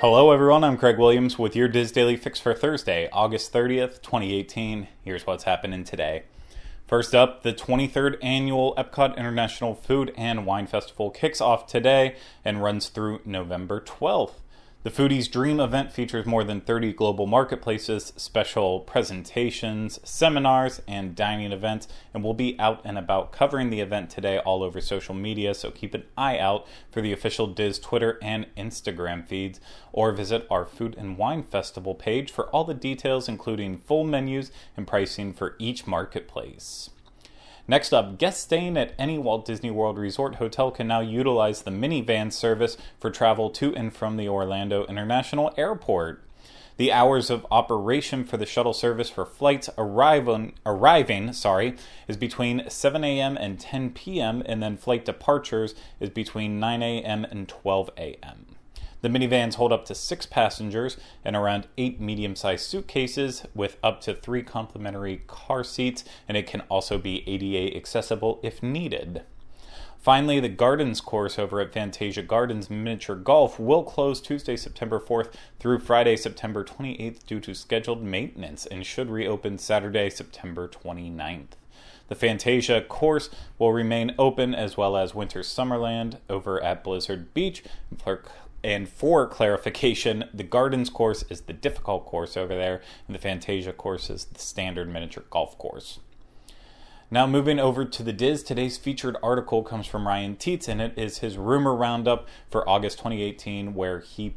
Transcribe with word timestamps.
Hello, 0.00 0.30
everyone. 0.30 0.62
I'm 0.62 0.76
Craig 0.76 0.96
Williams 0.96 1.40
with 1.40 1.56
your 1.56 1.66
DIS 1.66 1.90
Daily 1.90 2.16
Fix 2.16 2.38
for 2.38 2.54
Thursday, 2.54 3.08
August 3.12 3.52
30th, 3.52 4.00
2018. 4.00 4.86
Here's 5.02 5.26
what's 5.26 5.42
happening 5.42 5.82
today. 5.82 6.22
First 6.86 7.16
up, 7.16 7.42
the 7.42 7.52
23rd 7.52 8.16
annual 8.22 8.76
Epcot 8.76 9.16
International 9.16 9.74
Food 9.74 10.14
and 10.16 10.46
Wine 10.46 10.68
Festival 10.68 11.10
kicks 11.10 11.40
off 11.40 11.66
today 11.66 12.14
and 12.44 12.62
runs 12.62 12.90
through 12.90 13.22
November 13.24 13.80
12th. 13.80 14.34
The 14.88 15.02
Foodies 15.02 15.30
Dream 15.30 15.60
event 15.60 15.92
features 15.92 16.24
more 16.24 16.44
than 16.44 16.62
30 16.62 16.94
global 16.94 17.26
marketplaces, 17.26 18.14
special 18.16 18.80
presentations, 18.80 20.00
seminars, 20.02 20.80
and 20.88 21.14
dining 21.14 21.52
events, 21.52 21.88
and 22.14 22.24
we'll 22.24 22.32
be 22.32 22.58
out 22.58 22.80
and 22.86 22.96
about 22.96 23.30
covering 23.30 23.68
the 23.68 23.82
event 23.82 24.08
today 24.08 24.38
all 24.38 24.62
over 24.62 24.80
social 24.80 25.14
media, 25.14 25.52
so 25.52 25.70
keep 25.70 25.92
an 25.92 26.04
eye 26.16 26.38
out 26.38 26.66
for 26.90 27.02
the 27.02 27.12
official 27.12 27.46
DIS 27.46 27.78
Twitter 27.78 28.18
and 28.22 28.46
Instagram 28.56 29.26
feeds, 29.28 29.60
or 29.92 30.10
visit 30.10 30.46
our 30.50 30.64
Food 30.64 30.94
and 30.96 31.18
Wine 31.18 31.42
Festival 31.42 31.94
page 31.94 32.30
for 32.30 32.48
all 32.48 32.64
the 32.64 32.72
details, 32.72 33.28
including 33.28 33.76
full 33.76 34.04
menus 34.04 34.50
and 34.74 34.86
pricing 34.86 35.34
for 35.34 35.54
each 35.58 35.86
marketplace. 35.86 36.88
Next 37.70 37.92
up, 37.92 38.16
guests 38.16 38.44
staying 38.44 38.78
at 38.78 38.94
any 38.98 39.18
Walt 39.18 39.44
Disney 39.44 39.70
World 39.70 39.98
Resort 39.98 40.36
hotel 40.36 40.70
can 40.70 40.88
now 40.88 41.00
utilize 41.00 41.60
the 41.60 41.70
Minnie 41.70 42.00
Van 42.00 42.30
service 42.30 42.78
for 42.98 43.10
travel 43.10 43.50
to 43.50 43.76
and 43.76 43.94
from 43.94 44.16
the 44.16 44.26
Orlando 44.26 44.86
International 44.86 45.52
Airport. 45.58 46.24
The 46.78 46.90
hours 46.90 47.28
of 47.28 47.46
operation 47.50 48.24
for 48.24 48.38
the 48.38 48.46
shuttle 48.46 48.72
service 48.72 49.10
for 49.10 49.26
flights 49.26 49.68
arriving, 49.76 50.54
arriving 50.64 51.34
sorry, 51.34 51.76
is 52.06 52.16
between 52.16 52.70
7 52.70 53.04
a.m. 53.04 53.36
and 53.36 53.60
10 53.60 53.90
p.m., 53.90 54.42
and 54.46 54.62
then 54.62 54.78
flight 54.78 55.04
departures 55.04 55.74
is 56.00 56.08
between 56.08 56.58
9 56.58 56.82
a.m. 56.82 57.26
and 57.30 57.48
12 57.48 57.90
a.m. 57.98 58.46
The 59.00 59.08
Minnie 59.08 59.26
Vans 59.26 59.54
hold 59.54 59.72
up 59.72 59.84
to 59.86 59.94
six 59.94 60.26
passengers 60.26 60.96
and 61.24 61.36
around 61.36 61.68
eight 61.76 62.00
medium 62.00 62.34
sized 62.34 62.66
suitcases 62.66 63.44
with 63.54 63.76
up 63.82 64.00
to 64.02 64.14
three 64.14 64.42
complimentary 64.42 65.22
car 65.28 65.62
seats, 65.62 66.04
and 66.26 66.36
it 66.36 66.48
can 66.48 66.62
also 66.62 66.98
be 66.98 67.22
ADA 67.28 67.76
accessible 67.76 68.40
if 68.42 68.60
needed. 68.60 69.22
Finally, 69.98 70.40
the 70.40 70.48
Gardens 70.48 71.00
course 71.00 71.38
over 71.38 71.60
at 71.60 71.72
Fantasia 71.72 72.22
Gardens 72.22 72.70
Miniature 72.70 73.16
Golf 73.16 73.60
will 73.60 73.84
close 73.84 74.20
Tuesday, 74.20 74.56
September 74.56 74.98
4th 74.98 75.32
through 75.58 75.80
Friday, 75.80 76.16
September 76.16 76.64
28th 76.64 77.24
due 77.26 77.40
to 77.40 77.54
scheduled 77.54 78.02
maintenance 78.02 78.66
and 78.66 78.86
should 78.86 79.10
reopen 79.10 79.58
Saturday, 79.58 80.08
September 80.08 80.68
29th. 80.68 81.56
The 82.08 82.14
Fantasia 82.14 82.80
course 82.80 83.28
will 83.58 83.72
remain 83.72 84.14
open 84.18 84.54
as 84.54 84.76
well 84.76 84.96
as 84.96 85.14
Winter 85.14 85.40
Summerland 85.40 86.18
over 86.30 86.62
at 86.62 86.82
Blizzard 86.82 87.34
Beach. 87.34 87.62
And 87.90 87.98
for 88.88 89.26
clarification, 89.26 90.24
the 90.34 90.42
Gardens 90.42 90.90
course 90.90 91.24
is 91.30 91.42
the 91.42 91.52
difficult 91.52 92.06
course 92.06 92.36
over 92.36 92.54
there, 92.54 92.80
and 93.06 93.14
the 93.14 93.20
Fantasia 93.20 93.72
course 93.72 94.10
is 94.10 94.24
the 94.26 94.40
standard 94.40 94.88
miniature 94.88 95.24
golf 95.30 95.56
course. 95.58 96.00
Now, 97.10 97.26
moving 97.26 97.58
over 97.58 97.86
to 97.86 98.02
the 98.02 98.12
DIS, 98.12 98.42
today's 98.42 98.76
featured 98.76 99.16
article 99.22 99.62
comes 99.62 99.86
from 99.86 100.06
Ryan 100.06 100.36
Teets, 100.36 100.68
and 100.68 100.82
it 100.82 100.92
is 100.96 101.18
his 101.18 101.38
rumor 101.38 101.74
roundup 101.74 102.28
for 102.50 102.68
August 102.68 102.98
2018, 102.98 103.74
where 103.74 104.00
he 104.00 104.34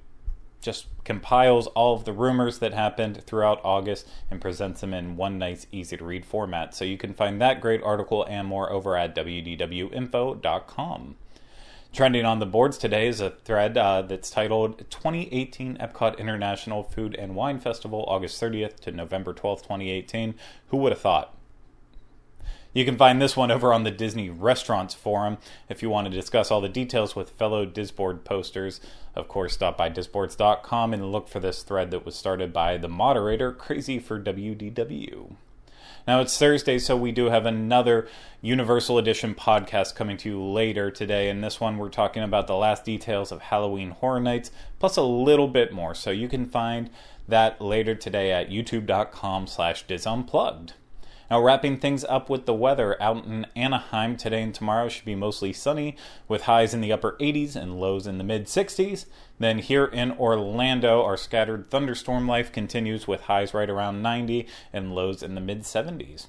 just 0.62 0.86
compiles 1.04 1.68
all 1.68 1.96
of 1.96 2.06
the 2.06 2.14
rumors 2.14 2.60
that 2.60 2.74
happened 2.74 3.24
throughout 3.26 3.60
August 3.64 4.08
and 4.30 4.40
presents 4.40 4.80
them 4.82 4.94
in 4.94 5.18
one 5.18 5.38
nice, 5.38 5.68
easy 5.72 5.98
to 5.98 6.06
read 6.06 6.26
format. 6.26 6.74
So 6.74 6.86
you 6.86 6.98
can 6.98 7.14
find 7.14 7.42
that 7.42 7.60
great 7.60 7.84
article 7.84 8.24
and 8.24 8.48
more 8.48 8.72
over 8.72 8.96
at 8.96 9.14
wdwinfo.com. 9.16 9.56
Trending 11.94 12.24
on 12.24 12.40
the 12.40 12.46
boards 12.46 12.78
today 12.78 13.10
is 13.10 13.20
a 13.20 13.32
thread 13.32 13.78
uh, 13.78 14.02
that's 14.02 14.30
titled 14.30 14.90
2018 14.90 15.76
Epcot 15.76 16.18
International 16.18 16.84
Food 16.84 17.16
and 17.16 17.36
Wine 17.36 17.60
Festival, 17.60 18.06
August 18.08 18.42
30th 18.42 18.80
to 18.82 18.92
November 18.92 19.34
12th, 19.34 19.64
2018. 19.64 20.36
Who 20.68 20.78
would 20.78 20.94
have 20.94 21.02
thought? 21.02 21.36
You 22.74 22.86
can 22.86 22.98
find 22.98 23.22
this 23.22 23.36
one 23.36 23.52
over 23.52 23.74
on 23.74 23.84
the 23.84 23.92
Disney 23.92 24.30
Restaurants 24.30 24.94
Forum 24.94 25.38
if 25.68 25.82
you 25.82 25.90
want 25.90 26.10
to 26.10 26.16
discuss 26.16 26.50
all 26.50 26.62
the 26.62 26.70
details 26.70 27.14
with 27.14 27.32
fellow 27.32 27.66
Disboard 27.66 28.24
posters. 28.24 28.80
Of 29.14 29.28
course, 29.28 29.52
stop 29.52 29.78
by 29.78 29.90
disboards.com 29.90 30.94
and 30.94 31.12
look 31.12 31.28
for 31.28 31.42
this 31.42 31.62
thread 31.62 31.92
that 31.92 32.06
was 32.06 32.16
started 32.16 32.54
by 32.54 32.78
the 32.78 32.88
moderator, 32.88 33.52
Crazy 33.52 34.00
for 34.00 34.18
WDW. 34.18 35.36
Now 36.08 36.22
it's 36.22 36.38
Thursday, 36.38 36.80
so 36.80 36.98
we 36.98 37.12
do 37.12 37.26
have 37.26 37.46
another 37.46 38.08
Universal 38.42 38.98
Edition 38.98 39.36
podcast 39.36 39.96
coming 39.96 40.18
to 40.18 40.30
you 40.30 40.44
later 40.44 40.90
today. 40.90 41.30
In 41.30 41.42
this 41.42 41.60
one, 41.60 41.78
we're 41.78 41.90
talking 41.90 42.24
about 42.24 42.48
the 42.48 42.56
last 42.56 42.86
details 42.86 43.32
of 43.32 43.42
Halloween 43.42 43.92
Horror 43.92 44.20
Nights, 44.20 44.52
plus 44.80 44.98
a 44.98 45.04
little 45.04 45.48
bit 45.48 45.72
more. 45.72 45.94
So 45.94 46.12
you 46.12 46.28
can 46.28 46.46
find 46.46 46.90
that 47.28 47.62
later 47.62 47.96
today 47.96 48.32
at 48.32 48.50
youtube.com 48.50 49.48
slash 49.48 49.86
disunplugged. 49.86 50.72
Now, 51.32 51.40
wrapping 51.42 51.78
things 51.78 52.04
up 52.04 52.30
with 52.30 52.46
the 52.46 52.54
weather 52.54 53.02
out 53.02 53.24
in 53.24 53.48
Anaheim 53.56 54.18
today 54.18 54.44
and 54.44 54.54
tomorrow 54.54 54.90
should 54.90 55.06
be 55.06 55.16
mostly 55.16 55.54
sunny 55.54 55.96
with 56.28 56.42
highs 56.42 56.74
in 56.74 56.82
the 56.82 56.92
upper 56.92 57.16
80s 57.22 57.56
and 57.56 57.80
lows 57.80 58.06
in 58.06 58.18
the 58.18 58.26
mid 58.26 58.48
60s. 58.48 59.06
Then 59.40 59.60
here 59.60 59.86
in 59.86 60.12
Orlando, 60.12 61.02
our 61.02 61.16
scattered 61.16 61.72
thunderstorm 61.72 62.28
life 62.28 62.52
continues 62.52 63.08
with 63.08 63.22
highs 63.22 63.54
right 63.54 63.70
around 63.70 64.02
90 64.02 64.46
and 64.74 64.94
lows 64.94 65.24
in 65.24 65.36
the 65.36 65.40
mid 65.40 65.62
70s. 65.62 66.28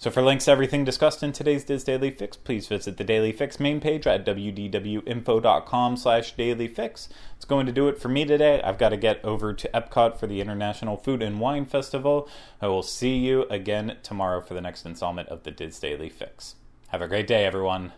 So 0.00 0.10
for 0.10 0.22
links 0.22 0.46
to 0.46 0.52
everything 0.52 0.86
discussed 0.86 1.22
in 1.22 1.32
today's 1.32 1.62
DIS 1.62 1.84
Daily 1.84 2.10
Fix, 2.10 2.34
please 2.34 2.66
visit 2.66 2.96
the 2.96 3.04
Daily 3.04 3.32
Fix 3.32 3.60
main 3.60 3.80
page 3.80 4.06
at 4.06 4.24
wdwinfo.com 4.24 5.96
slash 5.98 6.34
dailyfix. 6.36 7.08
It's 7.36 7.44
going 7.44 7.66
to 7.66 7.72
do 7.72 7.86
it 7.86 8.00
for 8.00 8.08
me 8.08 8.24
today. 8.24 8.62
I've 8.62 8.78
got 8.78 8.88
to 8.88 8.96
get 8.96 9.22
over 9.22 9.52
to 9.52 9.68
Epcot 9.74 10.16
for 10.16 10.26
the 10.26 10.40
International 10.40 10.96
Food 10.96 11.20
and 11.20 11.38
Wine 11.38 11.66
Festival. 11.66 12.30
I 12.62 12.68
will 12.68 12.82
see 12.82 13.18
you 13.18 13.42
again 13.50 13.98
tomorrow 14.02 14.40
for 14.40 14.54
the 14.54 14.62
next 14.62 14.86
installment 14.86 15.28
of 15.28 15.42
the 15.42 15.50
DIS 15.50 15.78
Daily 15.78 16.08
Fix. 16.08 16.54
Have 16.88 17.02
a 17.02 17.06
great 17.06 17.26
day, 17.26 17.44
everyone. 17.44 17.92